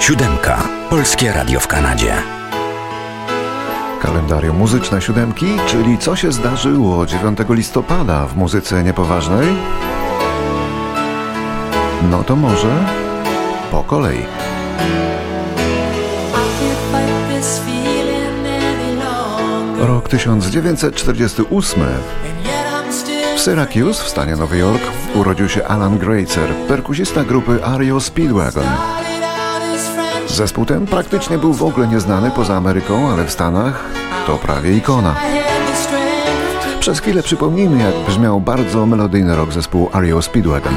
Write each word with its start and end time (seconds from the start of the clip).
Siódemka. 0.00 0.68
Polskie 0.90 1.32
Radio 1.32 1.60
w 1.60 1.66
Kanadzie. 1.66 2.14
Kalendarium 4.02 4.56
muzyczne 4.56 5.02
siódemki, 5.02 5.46
czyli 5.66 5.98
co 5.98 6.16
się 6.16 6.32
zdarzyło 6.32 7.06
9 7.06 7.38
listopada 7.48 8.26
w 8.26 8.36
muzyce 8.36 8.82
niepoważnej? 8.82 9.46
No 12.10 12.24
to 12.24 12.36
może 12.36 12.84
po 13.70 13.82
kolei. 13.82 14.24
Rok 19.78 20.08
1948. 20.08 21.82
Syracuse 23.44 24.04
w 24.04 24.08
stanie 24.08 24.36
Nowy 24.36 24.58
Jork 24.58 24.82
urodził 25.14 25.48
się 25.48 25.64
Alan 25.64 25.98
Greitzer, 25.98 26.48
perkusista 26.68 27.24
grupy 27.24 27.64
Ario 27.64 28.00
Speedwagon. 28.00 28.66
Zespół 30.28 30.64
ten 30.64 30.86
praktycznie 30.86 31.38
był 31.38 31.52
w 31.52 31.62
ogóle 31.62 31.88
nieznany 31.88 32.30
poza 32.30 32.56
Ameryką, 32.56 33.10
ale 33.10 33.24
w 33.24 33.30
Stanach 33.30 33.84
to 34.26 34.36
prawie 34.38 34.76
ikona. 34.76 35.16
Przez 36.80 37.00
chwilę 37.00 37.22
przypomnijmy, 37.22 37.82
jak 37.82 37.94
brzmiał 38.06 38.40
bardzo 38.40 38.86
melodyjny 38.86 39.36
rok 39.36 39.52
zespół 39.52 39.90
Ario 39.92 40.22
Speedwagon. 40.22 40.74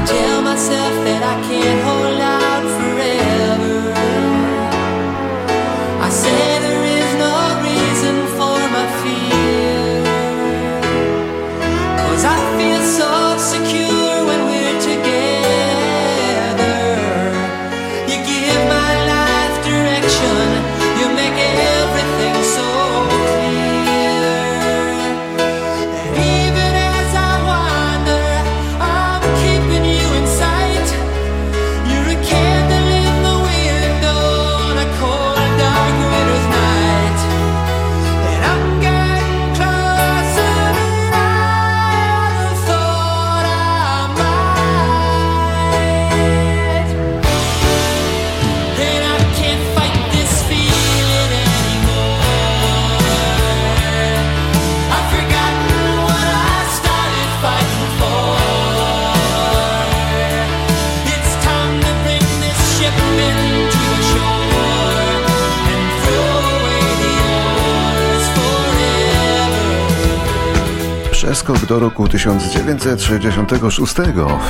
Przeskok 71.28 71.66
do 71.66 71.78
roku 71.78 72.08
1966. 72.08 73.94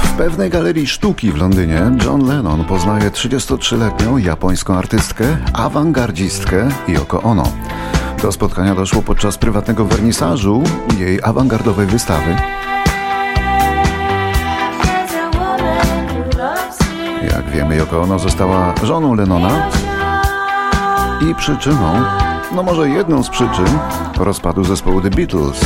W 0.03 0.13
pewnej 0.17 0.51
galerii 0.51 0.87
sztuki 0.87 1.33
w 1.33 1.37
Londynie 1.37 1.91
John 2.05 2.27
Lennon 2.27 2.65
poznaje 2.65 3.11
33-letnią 3.11 4.17
japońską 4.17 4.75
artystkę, 4.75 5.39
awangardzistkę 5.53 6.69
Yoko 6.89 7.23
Ono. 7.23 7.53
Do 8.23 8.33
spotkania 8.33 8.75
doszło 8.75 9.03
podczas 9.03 9.39
prywatnego 9.39 9.85
wernisażu 9.85 10.63
jej 10.99 11.23
awangardowej 11.23 11.87
wystawy. 11.87 12.37
Jak 17.31 17.51
wiemy, 17.51 17.77
Yoko 17.77 18.03
Ono 18.03 18.19
została 18.19 18.75
żoną 18.83 19.15
Lennona 19.15 19.71
i 21.31 21.35
przyczyną, 21.35 22.03
no 22.55 22.63
może 22.63 22.89
jedną 22.89 23.23
z 23.23 23.29
przyczyn, 23.29 23.79
rozpadu 24.17 24.65
zespołu 24.65 25.01
The 25.01 25.11
Beatles. 25.11 25.61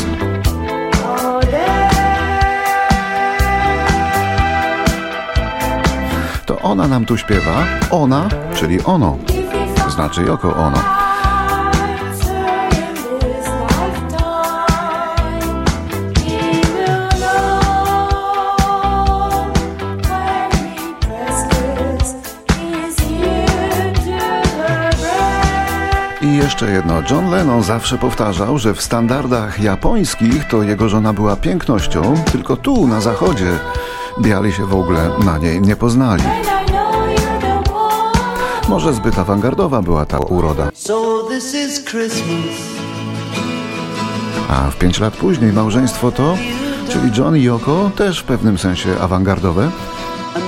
Ona 6.62 6.88
nam 6.88 7.04
tu 7.04 7.16
śpiewa, 7.16 7.64
ona, 7.90 8.28
czyli 8.54 8.84
ono, 8.84 9.18
znaczy 9.88 10.22
Yoko 10.22 10.56
Ono. 10.56 10.78
I 26.22 26.36
jeszcze 26.36 26.70
jedno. 26.70 27.02
John 27.10 27.30
Lennon 27.30 27.62
zawsze 27.62 27.98
powtarzał, 27.98 28.58
że 28.58 28.74
w 28.74 28.82
standardach 28.82 29.60
japońskich 29.60 30.44
to 30.48 30.62
jego 30.62 30.88
żona 30.88 31.12
była 31.12 31.36
pięknością, 31.36 32.14
tylko 32.32 32.56
tu, 32.56 32.86
na 32.86 33.00
zachodzie, 33.00 33.58
biali 34.20 34.52
się 34.52 34.66
w 34.66 34.74
ogóle 34.74 35.10
na 35.24 35.38
niej 35.38 35.60
nie 35.60 35.76
poznali. 35.76 36.22
Może 38.68 38.94
zbyt 38.94 39.18
awangardowa 39.18 39.82
była 39.82 40.06
ta 40.06 40.18
uroda. 40.18 40.70
A 44.48 44.70
w 44.70 44.76
pięć 44.76 45.00
lat 45.00 45.16
później 45.16 45.52
małżeństwo 45.52 46.12
to, 46.12 46.36
czyli 46.88 47.10
John 47.18 47.36
i 47.36 47.42
Yoko, 47.42 47.90
też 47.96 48.20
w 48.20 48.24
pewnym 48.24 48.58
sensie 48.58 49.00
awangardowe, 49.00 49.70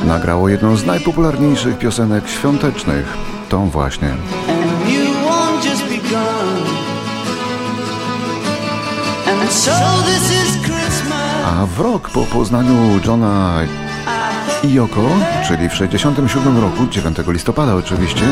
nagrało 0.04 0.48
jedną 0.48 0.76
z 0.76 0.86
najpopularniejszych 0.86 1.78
piosenek 1.78 2.28
świątecznych, 2.28 3.16
tą 3.48 3.70
właśnie. 3.70 4.14
A 11.44 11.66
w 11.66 11.80
rok 11.80 12.10
po 12.10 12.22
poznaniu 12.22 13.00
Johna 13.06 13.54
Yoko, 14.72 15.02
czyli 15.48 15.68
w 15.68 15.74
67 15.74 16.58
roku, 16.58 16.86
9 16.90 17.16
listopada 17.26 17.74
oczywiście, 17.74 18.24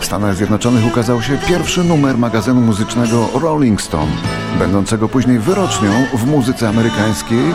w 0.00 0.04
Stanach 0.04 0.36
Zjednoczonych 0.36 0.86
ukazał 0.86 1.22
się 1.22 1.38
pierwszy 1.48 1.84
numer 1.84 2.18
magazynu 2.18 2.60
muzycznego 2.60 3.28
Rolling 3.42 3.82
Stone, 3.82 4.12
będącego 4.58 5.08
później 5.08 5.38
wyrocznią 5.38 6.06
w 6.14 6.26
muzyce 6.26 6.68
amerykańskiej, 6.68 7.54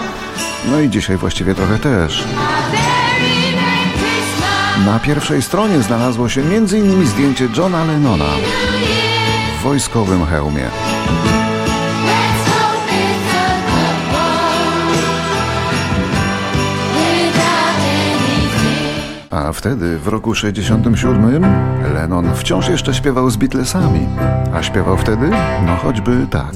no 0.71 0.79
i 0.79 0.89
dzisiaj 0.89 1.17
właściwie 1.17 1.55
trochę 1.55 1.79
też. 1.79 2.27
Na 4.85 4.99
pierwszej 4.99 5.41
stronie 5.41 5.81
znalazło 5.81 6.29
się 6.29 6.41
m.in. 6.41 7.07
zdjęcie 7.07 7.47
Johna 7.57 7.85
Lennona 7.85 8.29
w 9.59 9.63
wojskowym 9.63 10.25
hełmie. 10.25 10.69
A 19.31 19.51
wtedy, 19.53 19.99
w 19.99 20.07
roku 20.07 20.35
67, 20.35 21.45
Lennon 21.93 22.35
wciąż 22.35 22.69
jeszcze 22.69 22.93
śpiewał 22.93 23.29
z 23.29 23.37
Beatlesami. 23.37 24.07
A 24.53 24.63
śpiewał 24.63 24.97
wtedy, 24.97 25.29
no 25.65 25.75
choćby 25.75 26.27
tak. 26.29 26.53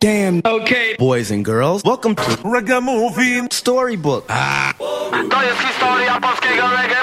Damn. 0.00 0.40
Okay. 0.46 0.96
Boys 0.98 1.30
and 1.30 1.44
girls, 1.44 1.82
welcome 1.84 2.14
to 2.14 2.22
Storybook. 3.52 4.24
Ah. 4.28 4.72
To 5.30 5.42
jest 5.42 5.60
historia 5.60 6.20
polskiego 6.20 6.62
reggae. 6.62 6.96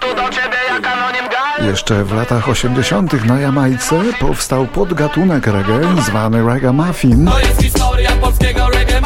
Tu 0.00 0.14
do 0.14 0.30
ciebie 0.30 0.56
jak 0.68 0.86
anonim 0.86 1.28
gal. 1.28 1.68
Jeszcze 1.68 2.04
w 2.04 2.12
latach 2.12 2.48
80. 2.48 3.24
na 3.24 3.40
Jamajce 3.40 4.00
powstał 4.20 4.66
podgatunek 4.66 5.46
reggae 5.46 6.02
zwany 6.02 6.46
Ragamuffin. 6.46 7.26
To 7.26 7.38
jest 7.38 7.62
historia 7.62 8.10
polskiego 8.12 8.68
reggae. 8.68 9.00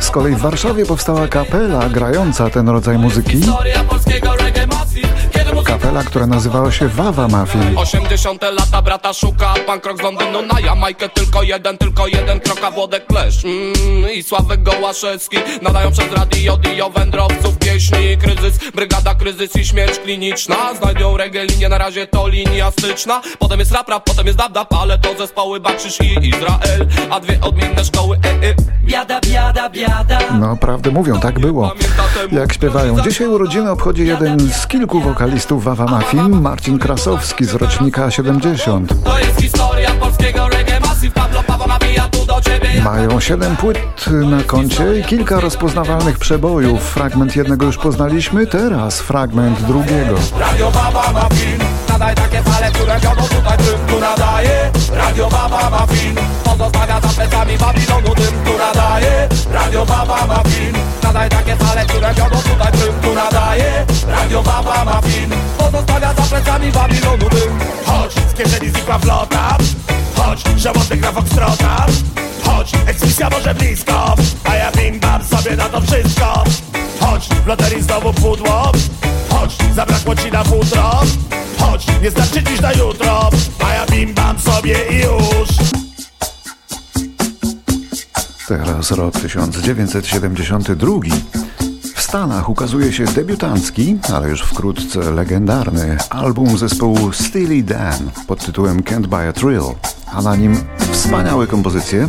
Z 0.00 0.10
kolei 0.10 0.34
w 0.34 0.40
Warszawie 0.40 0.86
powstała 0.86 1.28
kapela 1.28 1.88
grająca 1.88 2.50
ten 2.50 2.68
rodzaj 2.68 2.98
muzyki. 2.98 3.32
Historia 3.32 3.84
polskiego 3.84 4.35
Kapela, 5.66 6.04
która 6.04 6.26
nazywała 6.26 6.72
się 6.72 6.88
Wawa 6.88 7.28
Muffin. 7.28 7.78
80 7.78 8.42
lata 8.42 8.82
brata 8.82 9.12
szuka 9.12 9.54
Pan 9.66 9.80
krok 9.80 9.98
z 9.98 10.02
Londynu 10.02 10.42
na 10.42 10.60
Jamajkę 10.60 11.08
Tylko 11.08 11.42
jeden, 11.42 11.78
tylko 11.78 12.06
jeden 12.06 12.40
krok, 12.40 12.58
a 12.64 12.70
Włodek 12.70 13.06
Klesz 13.06 13.44
mm, 13.44 14.12
I 14.14 14.22
Sławek 14.22 14.62
Gołaszewski 14.62 15.36
Nadają 15.62 15.92
przez 15.92 16.12
radio 16.12 16.56
dio 16.56 16.90
wędrowców 16.90 17.56
Pieśni, 17.76 18.16
kryzys, 18.18 18.58
brygada, 18.74 19.14
kryzys 19.14 19.56
i 19.56 19.64
śmierć 19.64 19.98
kliniczna. 19.98 20.74
Znajdą 20.74 21.16
reggae 21.16 21.44
linię, 21.46 21.68
na 21.68 21.78
razie 21.78 22.06
to 22.06 22.28
linia 22.28 22.70
styczna. 22.70 23.22
Potem 23.38 23.58
jest 23.58 23.72
rap, 23.72 23.88
rap, 23.88 24.04
potem 24.04 24.26
jest 24.26 24.38
dab, 24.38 24.52
dab 24.52 24.74
Ale 24.74 24.98
to 24.98 25.18
zespoły 25.18 25.60
Bakrzyż 25.60 26.00
i 26.00 26.28
Izrael. 26.28 26.86
A 27.10 27.20
dwie 27.20 27.40
odmienne 27.40 27.84
szkoły, 27.84 28.18
e, 28.24 28.48
e. 28.48 28.54
Biada, 28.84 29.20
biada, 29.20 29.70
biada. 29.70 30.18
No, 30.40 30.56
prawdę 30.56 30.90
mówią, 30.90 31.20
tak 31.20 31.40
było. 31.40 31.74
Jak 32.32 32.52
śpiewają. 32.52 33.00
Dzisiaj 33.00 33.26
urodziny 33.26 33.70
obchodzi 33.70 34.06
jeden 34.06 34.52
z 34.52 34.66
kilku 34.66 35.00
wokalistów 35.00 35.55
Wawa 35.60 35.86
Muffin, 35.86 36.40
Marcin 36.40 36.78
Krasowski 36.78 37.44
z 37.44 37.54
rocznika 37.54 38.10
70. 38.10 39.04
To 39.04 39.18
jest 39.18 39.40
historia 39.40 39.90
polskiego 39.90 40.48
reggae 40.48 40.80
Massive 40.80 41.14
Pablo 41.14 41.42
Paweł 41.42 41.68
nawija 41.68 42.08
tu 42.08 42.26
do 42.26 42.40
ciebie 42.40 42.82
Mają 42.82 43.20
7 43.20 43.56
płyt 43.56 43.78
na 44.06 44.42
koncie 44.42 44.98
i 44.98 45.04
kilka 45.04 45.40
rozpoznawalnych 45.40 46.18
przebojów. 46.18 46.82
Fragment 46.82 47.36
jednego 47.36 47.66
już 47.66 47.78
poznaliśmy, 47.78 48.46
teraz 48.46 49.00
fragment 49.00 49.62
drugiego. 49.62 50.14
Radio 50.38 50.70
Baba 50.70 51.12
ma 51.12 51.28
film 51.34 51.60
Nadaj 51.88 52.14
takie 52.14 52.42
fale, 52.42 52.70
które 52.70 53.00
tutaj 53.00 53.58
dym 53.58 53.86
tu 53.86 54.00
nadaje 54.00 54.70
Radio 54.94 55.28
Baba 55.28 55.70
ma 55.70 55.86
film 55.86 56.16
Pozostawia 56.44 57.00
za 57.00 57.08
plecami 57.08 57.58
Babilonu 57.58 58.14
dym 58.14 58.34
tu 58.44 58.58
nadaje 58.58 59.28
Radio 59.52 59.86
Baba 59.86 60.26
ma 60.26 60.42
film 60.44 60.76
Nadaj 61.02 61.28
takie 61.28 61.56
fale, 61.56 61.86
które 61.86 62.14
tutaj 62.14 62.72
dym 62.72 62.94
tu 63.02 63.14
nadaje 63.14 63.86
Radio 64.08 64.42
Baba 64.42 64.84
ma 64.84 65.00
film 65.02 65.30
Plecami 66.36 66.72
Babilonu 66.72 67.28
dym 67.28 67.58
Chodź, 67.84 68.14
z 68.30 68.34
kieszeni 68.34 68.70
znikła 68.70 68.98
flota. 68.98 69.58
Chodź, 70.16 70.44
żołądek 70.56 71.00
na 71.00 71.12
foxtrota 71.12 71.86
Chodź, 72.44 72.72
eksmisja 72.86 73.30
może 73.30 73.54
blisko. 73.54 74.14
A 74.44 74.54
ja 74.54 74.72
bim 74.72 75.00
bam 75.00 75.24
sobie 75.24 75.56
na 75.56 75.68
to 75.68 75.80
wszystko. 75.80 76.44
Chodź, 77.00 77.28
w 77.28 77.46
loterii 77.46 77.82
znowu 77.82 78.12
pudło. 78.12 78.72
Chodź, 79.30 79.56
zabrakło 79.74 80.16
ci 80.16 80.32
na 80.32 80.44
futro. 80.44 81.02
Chodź, 81.58 81.86
nie 82.02 82.10
starczy 82.10 82.42
dziś 82.42 82.60
na 82.60 82.72
jutro. 82.72 83.30
A 83.64 83.74
ja 83.74 83.86
bim 83.86 84.14
bam 84.14 84.38
sobie 84.38 84.76
i 84.90 84.96
już. 84.96 85.48
Teraz 88.48 88.90
rok 88.90 89.20
1972. 89.20 91.45
Stanach 92.06 92.48
ukazuje 92.48 92.92
się 92.92 93.04
debiutancki, 93.04 93.98
ale 94.14 94.28
już 94.28 94.42
wkrótce 94.42 95.10
legendarny 95.10 95.98
album 96.10 96.58
zespołu 96.58 97.12
Steely 97.12 97.62
Dan 97.62 98.10
pod 98.26 98.46
tytułem 98.46 98.82
Can't 98.82 99.06
Buy 99.06 99.28
a 99.28 99.32
Thrill, 99.32 99.62
a 100.12 100.22
na 100.22 100.36
nim 100.36 100.56
wspaniałe 100.92 101.46
kompozycje, 101.46 102.08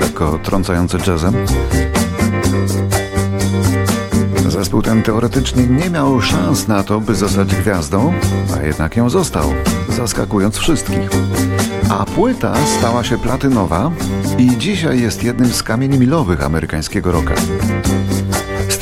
lekko 0.00 0.38
trącające 0.42 0.98
jazzem. 1.06 1.34
Zespół 4.48 4.82
ten 4.82 5.02
teoretycznie 5.02 5.66
nie 5.66 5.90
miał 5.90 6.20
szans 6.20 6.68
na 6.68 6.82
to, 6.82 7.00
by 7.00 7.14
zostać 7.14 7.54
gwiazdą, 7.54 8.14
a 8.56 8.62
jednak 8.62 8.96
ją 8.96 9.10
został, 9.10 9.52
zaskakując 9.96 10.56
wszystkich. 10.56 11.10
A 11.90 12.04
płyta 12.04 12.54
stała 12.78 13.04
się 13.04 13.18
platynowa 13.18 13.90
i 14.38 14.58
dzisiaj 14.58 15.00
jest 15.00 15.24
jednym 15.24 15.52
z 15.52 15.62
kamieni 15.62 15.98
milowych 15.98 16.44
amerykańskiego 16.44 17.12
rocka. 17.12 17.34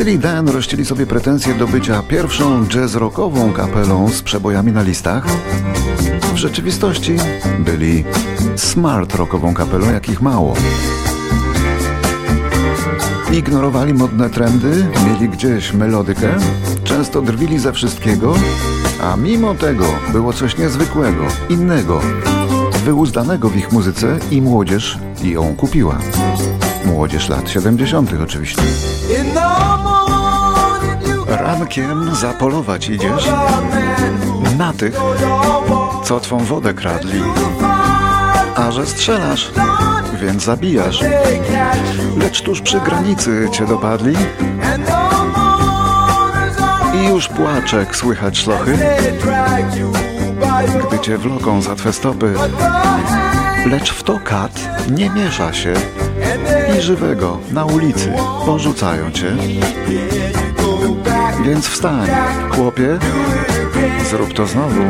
Steely 0.00 0.19
Dan 0.19 0.49
rościli 0.49 0.85
sobie 0.85 1.06
pretensje 1.06 1.55
do 1.55 1.67
bycia 1.67 2.02
pierwszą 2.02 2.67
jazz-rockową 2.67 3.52
kapelą 3.52 4.08
z 4.08 4.23
przebojami 4.23 4.73
na 4.73 4.82
listach. 4.82 5.26
W 6.35 6.37
rzeczywistości 6.37 7.17
byli 7.58 8.05
smart 8.56 9.14
rockową 9.14 9.55
kapelą, 9.55 9.93
jakich 9.93 10.23
mało. 10.23 10.55
Ignorowali 13.32 13.94
modne 13.94 14.31
trendy, 14.31 14.87
mieli 15.06 15.29
gdzieś 15.29 15.73
melodykę, 15.73 16.29
często 16.85 17.23
drwili 17.23 17.58
ze 17.58 17.73
wszystkiego, 17.73 18.35
a 19.02 19.17
mimo 19.17 19.55
tego 19.55 19.85
było 20.12 20.32
coś 20.32 20.58
niezwykłego, 20.58 21.25
innego, 21.49 22.00
wyuzdanego 22.85 23.49
w 23.49 23.56
ich 23.56 23.73
muzyce 23.73 24.19
i 24.31 24.43
młodzież 24.43 24.99
ją 25.23 25.56
kupiła. 25.56 25.99
Młodzież 26.85 27.29
lat 27.29 27.50
70. 27.50 28.11
oczywiście. 28.25 28.62
Rankiem 31.50 32.14
zapolować 32.14 32.88
idziesz 32.88 33.29
na 34.58 34.73
tych, 34.73 35.00
co 36.05 36.20
twą 36.20 36.38
wodę 36.38 36.75
kradli. 36.75 37.23
A 38.56 38.70
że 38.70 38.87
strzelasz, 38.87 39.50
więc 40.20 40.44
zabijasz. 40.44 41.05
Lecz 42.17 42.43
tuż 42.43 42.61
przy 42.61 42.81
granicy 42.81 43.49
cię 43.52 43.67
dopadli 43.67 44.17
i 46.94 47.08
już 47.08 47.29
płaczek 47.29 47.97
słychać 47.97 48.38
szlochy, 48.38 48.79
gdy 50.88 50.99
cię 50.99 51.19
wloką 51.19 51.62
za 51.62 51.75
twe 51.75 51.93
stopy. 51.93 52.35
Lecz 53.67 53.93
w 53.93 54.02
to 54.02 54.20
kat 54.25 54.61
nie 54.91 55.11
miesza 55.11 55.52
się 55.52 55.73
i 56.79 56.81
żywego 56.81 57.38
na 57.52 57.64
ulicy 57.64 58.12
porzucają 58.47 59.11
cię. 59.11 59.37
Więc 61.44 61.69
wstań, 61.69 62.08
chłopie, 62.50 62.98
zrób 64.10 64.32
to 64.34 64.46
znowu. 64.46 64.81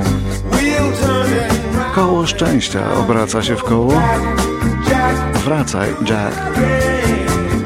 Koło 1.95 2.27
szczęścia 2.27 2.95
obraca 2.95 3.43
się 3.43 3.57
w 3.57 3.63
koło. 3.65 4.03
Wracaj, 5.45 5.89
Jack. 6.09 6.37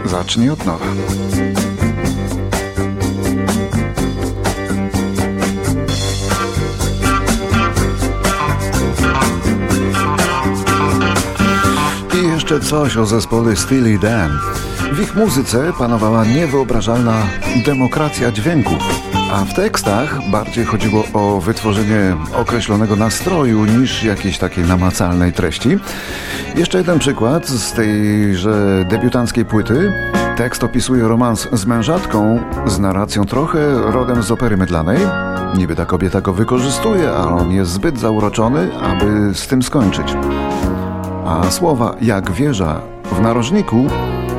Zacznij 0.05 0.51
od 0.51 0.67
nowa. 0.67 0.87
I 12.15 12.27
jeszcze 12.27 12.61
coś 12.61 12.97
o 12.97 13.07
zespole 13.07 13.57
Steely 13.57 13.99
Dan. 13.99 14.39
W 14.93 15.01
ich 15.01 15.17
muzyce 15.17 15.73
panowała 15.79 16.25
niewyobrażalna 16.25 17.23
demokracja 17.67 18.33
dźwięków, 18.33 18.79
a 19.33 19.45
w 19.45 19.55
tekstach 19.55 20.31
bardziej 20.31 20.65
chodziło 20.65 21.05
o 21.13 21.41
wytworzenie 21.41 22.17
określonego 22.37 22.97
nastroju 22.97 23.65
niż 23.65 24.05
jakiejś 24.05 24.39
takiej 24.39 24.65
namacalnej 24.65 25.33
treści. 25.33 25.79
Jeszcze 26.57 26.79
jeden 26.79 26.99
przykład 26.99 27.49
z 27.49 27.73
tejże 27.73 28.85
debiutanckiej 28.89 29.45
płyty. 29.45 29.93
Tekst 30.37 30.65
opisuje 30.65 31.09
romans 31.09 31.49
z 31.53 31.67
mężatką 31.67 32.41
z 32.67 32.79
narracją 32.79 33.25
trochę 33.25 33.59
rodem 33.93 34.23
z 34.23 34.31
opery 34.31 34.57
mydlanej. 34.57 34.99
Niby 35.57 35.77
ta 35.77 35.87
kobieta 35.87 36.21
go 36.21 36.33
wykorzystuje, 36.33 37.11
a 37.11 37.27
on 37.27 37.53
jest 37.53 37.71
zbyt 37.71 37.99
zauroczony, 37.99 38.69
aby 38.83 39.35
z 39.35 39.47
tym 39.47 39.63
skończyć. 39.63 40.17
A 41.27 41.51
słowa 41.51 41.97
jak 42.01 42.31
wieża 42.31 42.81
w 43.13 43.21
narożniku 43.21 43.87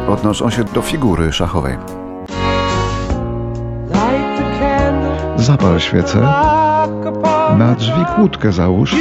odnoszą 0.08 0.50
się 0.50 0.64
do 0.64 0.82
figury 0.82 1.32
szachowej. 1.32 1.78
Zapal 5.36 5.80
świecę, 5.80 6.22
na 7.58 7.76
drzwi 7.76 8.06
kłódkę 8.16 8.52
załóż, 8.52 8.96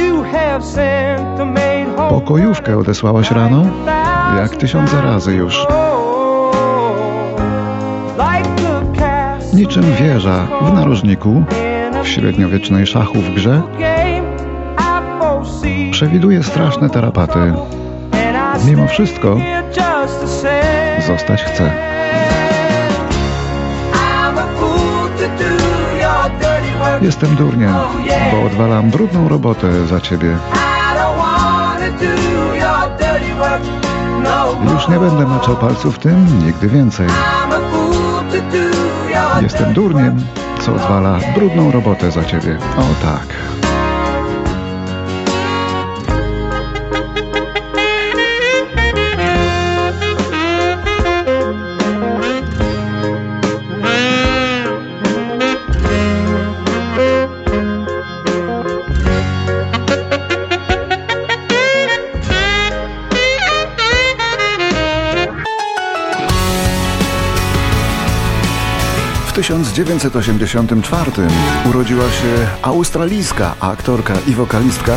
pokojówkę 2.09 2.77
odesłałaś 2.77 3.31
rano, 3.31 3.65
jak 4.37 4.55
tysiące 4.55 5.01
razy 5.01 5.33
już. 5.33 5.67
Niczym 9.53 9.83
wieża 9.99 10.47
w 10.61 10.73
narożniku, 10.73 11.43
w 12.03 12.07
średniowiecznej 12.07 12.87
szachu 12.87 13.13
w 13.13 13.29
grze, 13.29 13.61
przewiduje 15.91 16.43
straszne 16.43 16.89
tarapaty. 16.89 17.53
Mimo 18.65 18.87
wszystko 18.87 19.37
zostać 21.01 21.43
chce. 21.43 21.71
Jestem 27.01 27.35
durniem, 27.35 27.73
bo 28.31 28.45
odwalam 28.45 28.89
brudną 28.89 29.29
robotę 29.29 29.87
za 29.87 30.01
ciebie. 30.01 30.37
Już 34.73 34.87
nie 34.87 34.99
będę 34.99 35.27
maczał 35.27 35.55
palców 35.55 35.99
tym 35.99 36.45
nigdy 36.45 36.67
więcej. 36.67 37.07
Jestem 39.41 39.73
durniem, 39.73 40.25
co 40.61 40.73
odwala 40.73 41.19
brudną 41.35 41.71
robotę 41.71 42.11
za 42.11 42.23
ciebie. 42.23 42.57
O 42.77 43.05
tak. 43.05 43.64
1984 69.35 71.11
urodziła 71.69 72.03
się 72.03 72.47
australijska 72.61 73.55
aktorka 73.59 74.13
i 74.27 74.31
wokalistka 74.31 74.95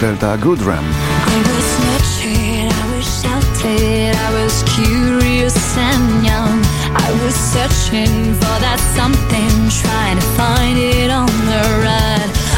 Delta 0.00 0.38
Goodram. 0.38 0.84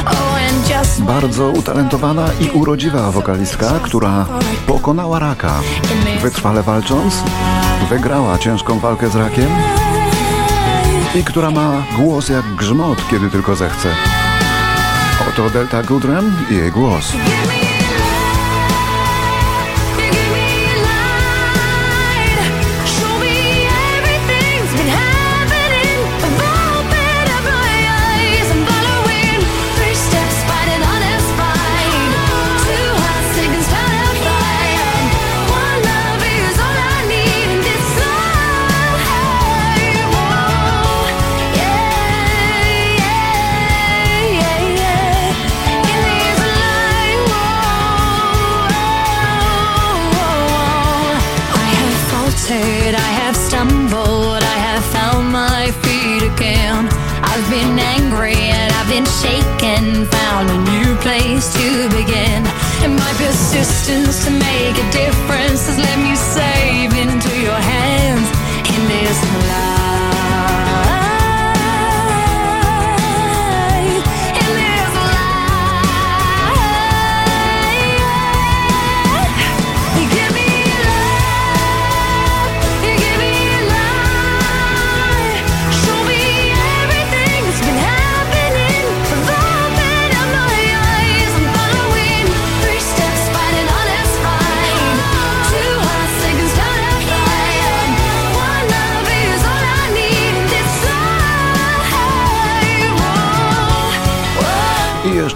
Oh, 0.07 0.39
Bardzo 1.07 1.51
utalentowana 1.51 2.27
i 2.41 2.51
urodziwa 2.51 3.11
wokalistka, 3.11 3.81
która 3.83 4.27
pokonała 4.67 5.19
raka. 5.19 5.61
Wytrwale 6.23 6.63
walcząc, 6.63 7.15
wygrała 7.91 8.39
ciężką 8.39 8.79
walkę 8.79 9.11
z 9.11 9.17
rakiem 9.17 9.49
i 11.15 11.25
która 11.25 11.51
ma 11.51 11.87
głos 11.97 12.29
jak 12.29 12.55
grzmot, 12.55 13.09
kiedy 13.11 13.31
tylko 13.31 13.57
zechce. 13.57 13.89
Oto 15.29 15.51
Delta 15.51 15.83
Goodrem 15.83 16.33
i 16.51 16.55
jej 16.55 16.71
głos. 16.71 17.13
Persistence 63.25 64.25
to 64.25 64.31
make 64.31 64.77
a 64.77 64.91
difference 64.91 65.67
has 65.67 65.79
led 65.79 65.99
me 65.99 66.15
safe 66.15 66.93
into 66.97 67.41
your 67.41 67.61
hands 67.73 68.29
in 68.75 68.89
this 68.89 69.49
life. 69.49 69.64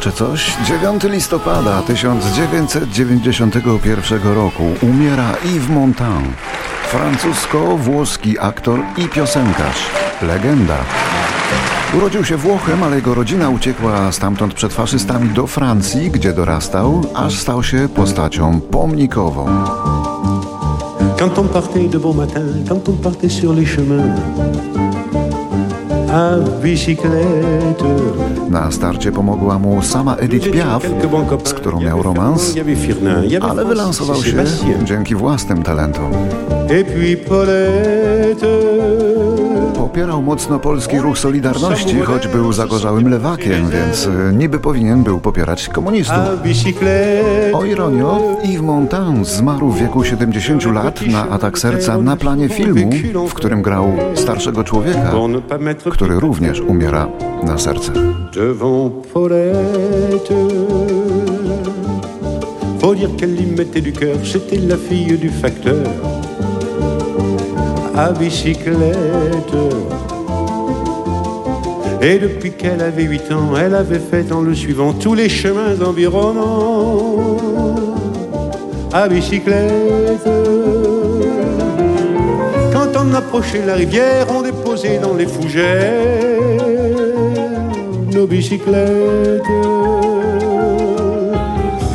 Jeszcze 0.08 0.26
coś? 0.26 0.56
9 0.66 1.04
listopada 1.04 1.82
1991 1.82 4.34
roku 4.34 4.64
umiera 4.82 5.34
Yves 5.44 5.68
Montand, 5.68 6.26
francusko-włoski 6.90 8.38
aktor 8.40 8.80
i 8.96 9.08
piosenkarz, 9.08 9.90
legenda. 10.22 10.76
Urodził 11.96 12.24
się 12.24 12.36
Włochem, 12.36 12.82
ale 12.82 12.96
jego 12.96 13.14
rodzina 13.14 13.50
uciekła 13.50 14.12
stamtąd 14.12 14.54
przed 14.54 14.72
faszystami 14.72 15.28
do 15.28 15.46
Francji, 15.46 16.10
gdzie 16.10 16.32
dorastał, 16.32 17.02
aż 17.14 17.38
stał 17.38 17.62
się 17.62 17.88
postacią 17.88 18.60
pomnikową. 18.60 19.46
Quand 21.18 21.38
on 21.38 21.48
partait 21.48 21.90
de 21.90 21.98
bon 21.98 22.16
matin, 22.16 22.64
quand 22.68 22.88
on 22.88 22.96
partait 22.96 23.32
sur 23.32 23.54
les 23.54 23.76
chemins 23.76 24.20
na 28.50 28.70
starcie 28.72 29.12
pomogła 29.12 29.58
mu 29.58 29.82
sama 29.82 30.16
Edith 30.16 30.50
Piaf, 30.50 30.82
z 31.44 31.54
którą 31.54 31.80
miał 31.80 32.02
romans, 32.02 32.54
ale 33.40 33.64
wylansował 33.64 34.22
się 34.22 34.44
dzięki 34.84 35.14
własnym 35.14 35.62
talentom. 35.62 36.12
Popierał 39.76 40.22
mocno 40.22 40.58
polski 40.58 40.98
ruch 40.98 41.18
Solidarności, 41.18 42.00
choć 42.00 42.28
był 42.28 42.52
zagorzałym 42.52 43.08
lewakiem, 43.10 43.70
więc 43.70 44.06
e, 44.06 44.32
niby 44.32 44.58
powinien 44.58 45.02
był 45.02 45.20
popierać 45.20 45.68
komunistów. 45.68 46.16
O 47.52 47.64
ironio, 47.64 48.36
Yves 48.44 48.62
Montand 48.62 49.28
zmarł 49.28 49.70
w 49.70 49.78
wieku 49.78 50.04
70 50.04 50.64
lat 50.64 51.06
na 51.06 51.28
atak 51.28 51.58
serca 51.58 51.98
na 51.98 52.16
planie 52.16 52.48
filmu, 52.48 52.90
w 53.28 53.34
którym 53.34 53.62
grał 53.62 53.92
starszego 54.14 54.64
człowieka, 54.64 55.12
który 55.90 56.20
również 56.20 56.60
umiera 56.60 57.08
na 57.42 57.58
serce. 57.58 57.92
Faut 62.80 62.94
dire 62.94 63.10
qu'elle 63.16 63.40
y 63.40 63.46
mettait 63.46 63.80
du 63.80 63.92
cœur, 63.92 64.16
c'était 64.24 64.56
la 64.56 64.76
fille 64.76 65.18
du 65.18 65.30
facteur 65.30 65.84
à 67.98 68.12
bicyclette. 68.12 69.56
Et 72.00 72.18
depuis 72.20 72.52
qu'elle 72.52 72.80
avait 72.80 73.02
huit 73.02 73.32
ans, 73.32 73.56
elle 73.60 73.74
avait 73.74 73.98
fait 73.98 74.30
en 74.30 74.40
le 74.40 74.54
suivant 74.54 74.92
tous 74.92 75.14
les 75.14 75.28
chemins 75.28 75.80
environnants 75.84 77.36
à 78.92 79.08
bicyclette. 79.08 80.28
Quand 82.72 82.90
on 83.02 83.14
approchait 83.14 83.66
la 83.66 83.74
rivière, 83.74 84.26
on 84.30 84.42
déposait 84.42 84.98
dans 84.98 85.14
les 85.14 85.26
fougères 85.26 86.38
nos 88.14 88.26
bicyclettes. 88.28 89.42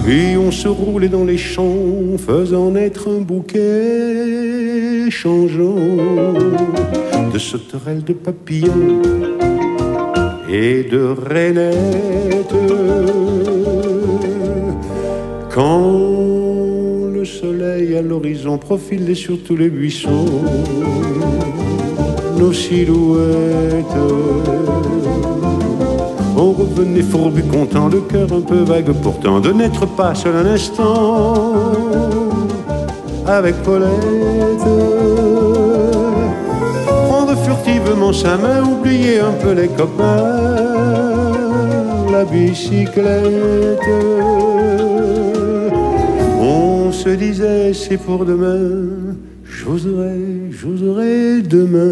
Puis 0.03 0.35
on 0.37 0.51
se 0.51 0.67
roulait 0.67 1.07
dans 1.07 1.23
les 1.23 1.37
champs, 1.37 2.17
faisant 2.17 2.71
naître 2.71 3.07
un 3.09 3.21
bouquet 3.21 5.09
changeant 5.09 5.75
de 7.33 7.39
sauterelles, 7.39 8.03
de 8.03 8.11
papillons 8.13 9.01
et 10.49 10.83
de 10.83 11.15
rainettes. 11.29 12.53
Quand 15.49 17.09
le 17.13 17.23
soleil 17.23 17.95
à 17.95 18.01
l'horizon 18.01 18.57
profilait 18.57 19.15
sur 19.15 19.41
tous 19.41 19.55
les 19.55 19.69
buissons, 19.69 20.43
nos 22.37 22.51
silhouettes 22.51 24.01
on 26.43 26.51
revenait 26.51 27.01
fourbu, 27.01 27.41
content, 27.43 27.87
le 27.87 28.01
cœur 28.01 28.27
un 28.33 28.41
peu 28.41 28.63
vague 28.63 28.91
pourtant, 29.01 29.39
de 29.39 29.51
n'être 29.53 29.85
pas 29.85 30.13
seul 30.13 30.35
un 30.35 30.45
instant 30.45 31.43
avec 33.25 33.55
Paulette. 33.63 34.65
Prendre 37.07 37.35
furtivement 37.45 38.11
sa 38.11 38.35
main, 38.37 38.61
oublier 38.61 39.19
un 39.19 39.31
peu 39.41 39.53
les 39.53 39.69
copains, 39.69 41.31
la 42.11 42.25
bicyclette. 42.25 43.79
On 46.41 46.91
se 46.91 47.09
disait 47.09 47.73
c'est 47.73 47.97
pour 47.97 48.25
demain, 48.25 48.59
j'oserai, 49.45 50.51
j'oserai 50.51 51.41
demain 51.41 51.83